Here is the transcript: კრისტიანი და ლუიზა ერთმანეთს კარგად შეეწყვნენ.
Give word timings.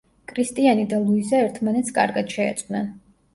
კრისტიანი 0.29 0.85
და 0.93 1.01
ლუიზა 1.01 1.41
ერთმანეთს 1.49 1.95
კარგად 1.99 2.35
შეეწყვნენ. 2.39 2.91